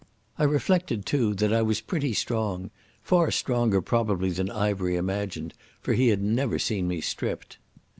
I 0.39 0.45
reflected, 0.45 1.05
too, 1.05 1.35
that 1.35 1.53
I 1.53 1.61
was 1.61 1.79
pretty 1.79 2.13
strong, 2.13 2.71
far 3.03 3.29
stronger 3.29 3.83
probably 3.83 4.31
than 4.31 4.49
Ivery 4.49 4.95
imagined, 4.95 5.53
for 5.79 5.93
he 5.93 6.07
had 6.07 6.23
never 6.23 6.57
seen 6.57 6.87
me 6.87 7.01
stripped. 7.01 7.59